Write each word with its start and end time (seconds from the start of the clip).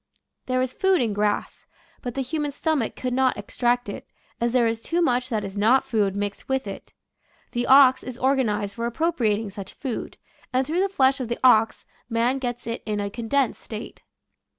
There 0.47 0.63
is 0.63 0.73
food 0.73 0.99
in 0.99 1.13
grass, 1.13 1.67
but 2.01 2.15
the 2.15 2.21
human 2.23 2.51
stomach 2.51 2.95
could 2.95 3.13
not 3.13 3.37
extract 3.37 3.87
it, 3.87 4.07
as 4.39 4.51
there 4.51 4.65
is 4.65 4.81
too 4.81 4.99
much 4.99 5.29
that 5.29 5.45
is 5.45 5.59
not 5.59 5.83
food 5.83 6.15
mixed 6.15 6.49
with 6.49 6.65
it. 6.65 6.93
The 7.51 7.67
ox 7.67 8.01
is 8.01 8.17
organized 8.17 8.77
for 8.77 8.87
appropriating 8.87 9.51
such 9.51 9.73
food, 9.73 10.17
and 10.51 10.65
through 10.65 10.81
the 10.81 10.89
flesh 10.89 11.19
of 11.19 11.27
the 11.27 11.37
ox 11.43 11.85
man 12.09 12.39
gets 12.39 12.65
it 12.65 12.81
in 12.87 12.99
a 12.99 13.11
condensed 13.11 13.61
state. 13.61 14.01